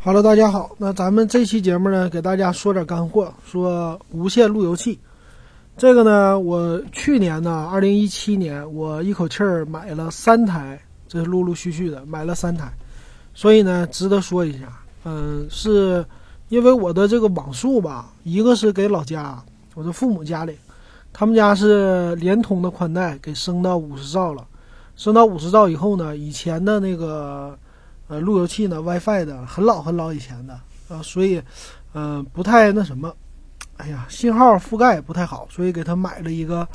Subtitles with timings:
[0.00, 0.70] Hello，大家好。
[0.78, 4.96] 那咱们这期节目呢，给大家说点干货，说无线路由器。
[5.76, 12.72] 这个呢，我去年呢，二零一七年，我一口气儿买了三台，这是陆陆续续的买了三台，
[13.34, 14.68] 所以呢，值得说一下。
[15.04, 16.06] 嗯，是
[16.48, 19.42] 因为我的这个网速吧，一个是给老家，
[19.74, 20.56] 我的父母家里，
[21.12, 24.46] 他们家是联通的宽带，给升到五十兆了。
[24.94, 27.58] 升到五十兆以后呢，以前的那个。
[28.08, 30.54] 呃，路由器呢，WiFi 的很老很老以前的
[30.88, 31.42] 啊，所以，
[31.92, 33.14] 嗯，不太那什么，
[33.76, 36.66] 哎呀，信号覆盖不太好，所以给他买了一个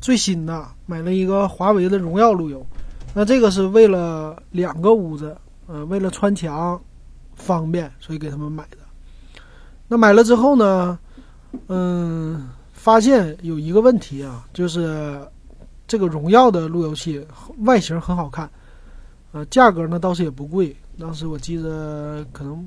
[0.00, 2.64] 最新的，买了一个华为的荣耀路由。
[3.12, 5.36] 那这个是为了两个屋子，
[5.66, 6.80] 呃，为了穿墙
[7.34, 8.78] 方便，所以给他们买的。
[9.88, 10.96] 那买了之后呢，
[11.66, 15.20] 嗯，发现有一个问题啊，就是
[15.88, 17.26] 这个荣耀的路由器
[17.64, 18.48] 外形很好看。
[19.32, 22.66] 呃，价格呢倒是也不贵，当时我记得可能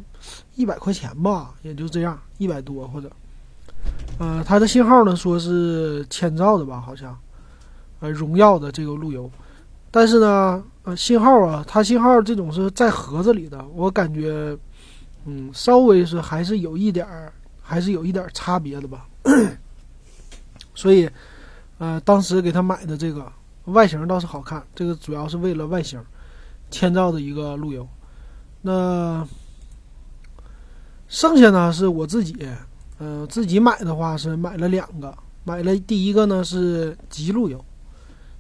[0.56, 3.12] 一百块钱吧，也就这样，一百多或者，
[4.20, 7.18] 呃，它的信号呢说是千兆的吧，好像，
[8.00, 9.30] 呃，荣耀的这个路由，
[9.90, 14.56] 但是呢，呃，信号啊，它信号这种是在盒子里的，我感觉，
[15.26, 19.08] 嗯，稍微是还是有一点儿，还是有一点差别的吧，
[20.76, 21.10] 所以，
[21.80, 23.32] 呃，当时给他买的这个
[23.66, 26.00] 外形倒是好看，这个主要是为了外形。
[26.72, 27.88] 千兆的一个路由，
[28.62, 29.28] 那
[31.10, 32.36] 剩下呢是我自己，
[32.98, 35.14] 呃，自己买的话是买了两个，
[35.44, 37.64] 买了第一个呢是极路由，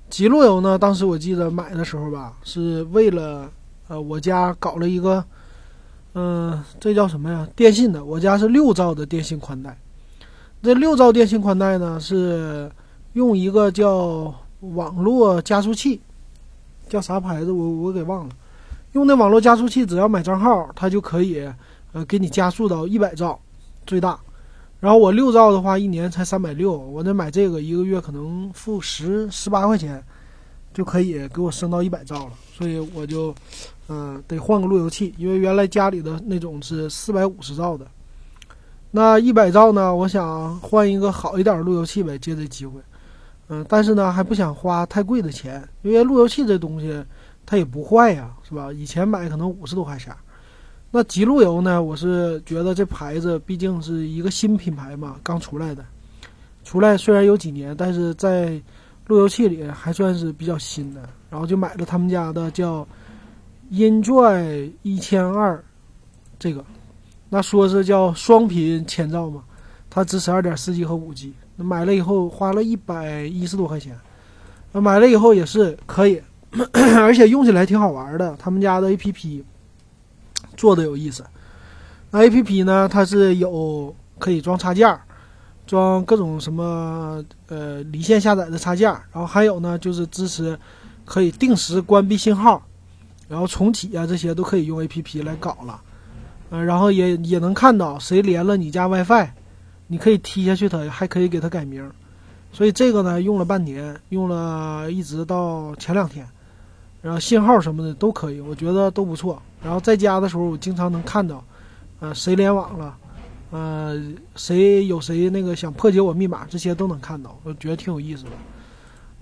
[0.09, 3.51] 极路由呢，当时我记得买的时候吧，是为了
[3.89, 5.23] 呃我家搞了一个，
[6.13, 7.45] 嗯，这叫什么呀？
[7.55, 9.77] 电信的，我家是六兆的电信宽带，
[10.63, 12.71] 这六兆电信宽带呢是
[13.13, 15.99] 用一个叫网络加速器。
[16.91, 17.53] 叫啥牌子？
[17.53, 18.35] 我我给忘了。
[18.91, 21.49] 用那网络加速器，只要买账号，它就可以，
[21.93, 23.39] 呃，给你加速到一百兆，
[23.87, 24.19] 最大。
[24.81, 26.77] 然后我六兆的话，一年才三百六。
[26.77, 30.03] 我那买这个，一个月可能付十十八块钱，
[30.73, 32.33] 就可以给我升到一百兆了。
[32.53, 33.33] 所以我就，
[33.87, 37.87] 嗯，得换个路由器，因为原来家里的那种是四百五十兆的。
[38.91, 39.95] 那一百兆呢？
[39.95, 42.81] 我想换一个好一点的路由器呗，借这机会。
[43.53, 47.03] 嗯，但是呢，还不想花太贵的钱，因为路由器这东西
[47.45, 48.71] 它也不坏呀，是吧？
[48.71, 50.15] 以前买可能五十多块钱，
[50.89, 55.83] 那极路由呢，我是觉得这牌子毕竟是一个新品牌嘛，刚出来的，
[56.63, 58.57] 出来虽然有几年，但是在
[59.07, 62.87] 路由器里还算是比较新的，然后就买了他们家的叫
[63.69, 64.47] 音拽
[64.81, 65.61] 一千二，
[66.39, 66.63] 这个，
[67.27, 69.43] 那说是叫双频千兆嘛，
[69.89, 71.33] 它支持二点四 G 和五 G。
[71.61, 73.97] 买了以后花了一百一十多块钱，
[74.73, 76.21] 买了以后也是可以，
[76.71, 78.35] 而且用起来挺好玩的。
[78.39, 79.43] 他们家的 A P P
[80.55, 81.23] 做的有意思。
[82.11, 84.99] 那 A P P 呢，它是有可以装插件，
[85.65, 90.57] 装各种什么呃离线下载的插件，然后还有呢就是支持
[91.05, 92.61] 可以定时关闭信号，
[93.27, 95.81] 然后重启啊这些都可以用 A P P 来搞了。
[96.49, 99.29] 嗯，然后也也能看到谁连了你家 WiFi。
[99.91, 101.85] 你可以踢下去，它还可以给它改名，
[102.53, 106.25] 所以这个呢用了半年，用了一直到前两天，
[107.01, 109.41] 然后信号什么的都可以，我觉得都不错。
[109.61, 111.43] 然后在家的时候，我经常能看到，
[111.99, 112.97] 呃，谁联网了，
[113.51, 114.01] 呃，
[114.37, 118.29] 谁有谁那个想破解我密码，这些都能看到，我觉得挺有意思的。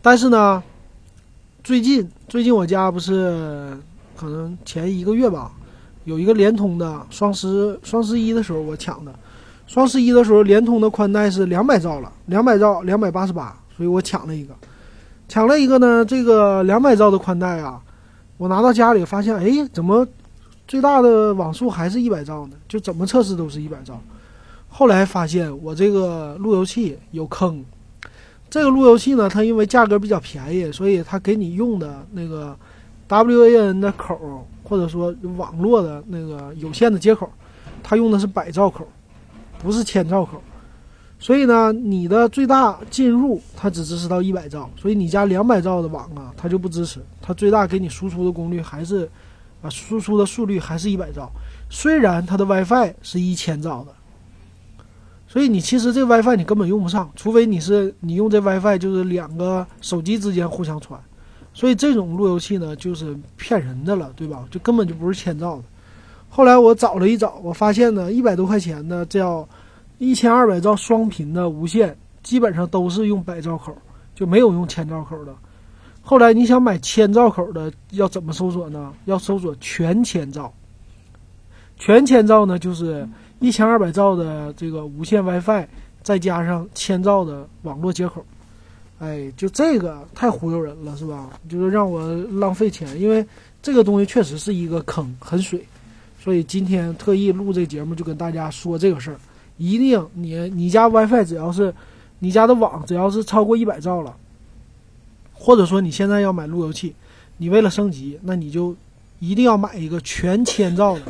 [0.04, 0.62] 但是呢，
[1.64, 3.76] 最近最近我家不是
[4.16, 5.52] 可能前一个月吧，
[6.06, 9.12] 有一个联通的双十双十一的时候我抢的。
[9.70, 14.56] 双十一的时候，联通的宽带是两百兆了，两百兆，两百八十八，所以我抢了一个，
[15.28, 16.04] 抢了一个呢。
[16.04, 17.80] 这个两百兆的宽带啊，
[18.38, 20.08] 我拿到家里发现，哎，怎么
[20.68, 22.56] 最大的网速还是一百兆呢？
[22.68, 24.02] 就怎么测试都是一百兆。
[24.70, 27.64] 后来发现我这个路由器有坑，
[28.50, 32.58] 这个路由器呢，它因为价格比较便宜，所以它给你用的那个
[33.08, 37.32] WAN 的口，或者说网络的那个有线的接口，
[37.84, 38.88] 它用的是百兆口。
[39.62, 40.42] 不是千兆口，
[41.20, 49.10] 所以呢，你的最大进入它只支持到一百兆，所以你家两百兆的网啊，它就不支持，它最大给你输出的功率还是，
[49.62, 51.30] 啊，输出的速率还是一百兆，
[51.70, 53.92] 虽然它的 WiFi 是一千兆的，
[55.28, 60.98] 所以你其实这 WiFi 你根本用不上，除非你是你用这 WiFi 就是两个手机之间互相传，
[61.54, 64.46] 所以这种路由器呢就是骗人的了，对吧？
[64.50, 65.64] 就根本就不是千兆的。
[66.30, 69.48] 后来我找了一找，我发现呢，一百多块钱的叫
[69.98, 73.76] 一千二百兆双频的无线，基本上都是用百兆口，
[74.16, 75.36] 就没有用千兆口的。
[76.02, 78.94] 后来你想买千兆口的，要怎么搜索呢？
[79.06, 80.54] 要搜索全千兆。
[81.78, 83.08] 全千兆呢就是
[83.40, 85.66] 一千二百兆的这个无线 WiFi，
[86.02, 88.24] 再加上千兆的网络接口。
[89.00, 91.30] 哎，就这个太忽悠人了，是吧？
[91.50, 93.26] 就是让我浪费钱，因为
[93.62, 95.66] 这个东西确实是一个坑，很水。
[96.22, 99.18] 所以今天特意录这节目，就跟大家说这个事儿。
[99.58, 101.74] 一定，你你家 WiFi 只要是
[102.20, 104.16] 你家的网只要是超过一百兆了，
[105.34, 106.96] 或者说你现在要买路由器，
[107.38, 108.76] 你为了升级，那你就
[109.20, 111.02] 一定要买一个全千兆的。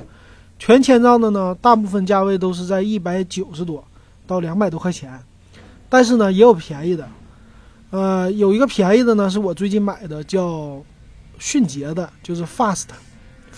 [0.57, 3.83] 全千兆的呢，大部分价位都是在一百九十多
[4.27, 5.19] 到两百多块钱，
[5.87, 7.07] 但是呢，也有便宜的。
[7.91, 10.81] 呃，有一个便宜的呢，是我最近买的，叫
[11.37, 12.87] 迅捷的，就是 Fast。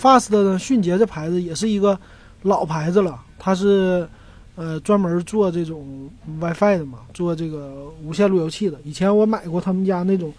[0.02, 1.98] Fast 的迅捷这牌子也是一个
[2.42, 4.10] 老牌子了，它是
[4.56, 6.10] 呃专门做这种
[6.40, 8.80] WiFi 的嘛，做这个无线路由器的。
[8.84, 10.34] 以前我买过他们家那种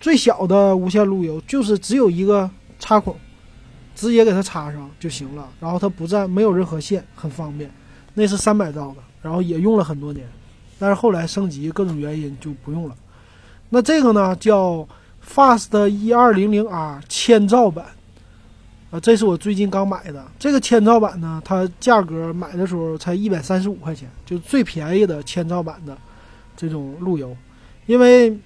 [0.00, 2.48] 最小的无线路由，就是只有一个
[2.78, 3.14] 插孔，
[3.94, 7.70] 直接给它插上就行了，然后它不占没有任何线，很方便。
[8.14, 10.26] 那是三百兆的，然后也用了很多年，
[10.78, 12.94] 但是后来升级各种原因就不用了。
[13.68, 14.88] 那这个呢叫
[15.26, 17.86] Fast 一二零零 R 千兆版，
[18.92, 20.22] 啊，这是我最近刚买的。
[20.38, 25.96] 这个千兆版呢，它价格买的时候才一百三十五块钱，就最便宜的千兆版的
[26.54, 27.34] 这种路由。
[27.86, 28.38] 因为，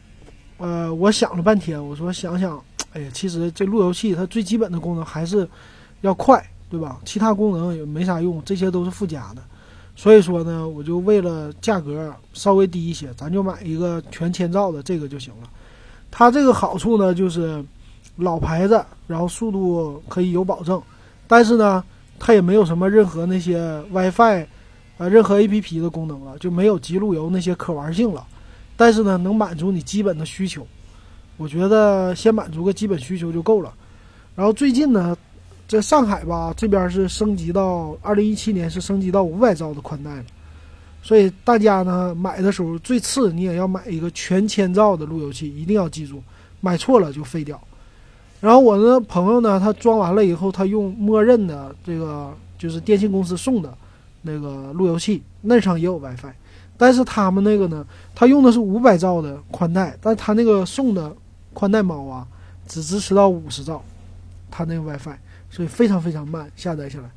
[0.59, 2.63] 呃，我想了半天，我说想想，
[2.93, 5.49] 哎呀，其实这路由器它最基本的功能还是
[6.03, 6.41] 要快，
[6.71, 7.01] 对吧？
[7.05, 9.43] 其他功能也没啥用，这些都是附加的。
[9.97, 15.51] 所以说呢，我就为了价格稍微低一些，咱就买一个全千兆的这个就行了。
[16.09, 17.65] 它这个好处呢，就是
[18.17, 20.81] 老牌子，然后速度可以有保证，
[21.29, 21.85] 但是呢，
[22.19, 24.47] 它也没有什么任何那些 WiFi，
[24.99, 28.27] 呃，任何 APP 的功能了，就没有集路由那些可玩性了。
[28.77, 30.67] 但是呢，能满足你基本的需求，
[31.37, 33.73] 我觉得先满足个基本需求就够了。
[34.35, 35.17] 然后最近呢。
[35.69, 40.25] 在上海吧，这边是升级到二零一七年是升级到五百兆的宽带了，
[41.03, 46.23] 所以大家呢买的时候最次你也要买一个全千兆的路由器，一定要记住，
[46.61, 47.61] 买错了就废掉。
[48.47, 53.77] 然后我的朋友呢，他装完了以后，他用默认的这个就是电信公司送的
[54.23, 56.33] 那个路由器，那上也有 WiFi，
[56.77, 57.85] 但是他们那个呢，
[58.15, 61.13] 他用的是五百兆的宽带，但他那个送的
[61.53, 62.25] 宽带猫啊，
[62.69, 63.83] 只支持到五十兆，
[64.49, 65.17] 他那个 WiFi。
[65.49, 67.09] 所以非常非常慢下载下来，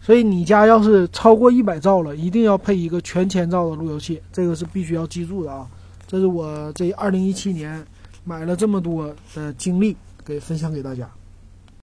[0.00, 5.66] 所以你家要是超过一百兆了，一定要配一个全千兆的路由器，这个是必须要记住的啊！
[6.06, 7.84] 这是我这二零一七年
[8.22, 9.96] 买了这么多的经历，
[10.30, 11.19] 给分享给大家。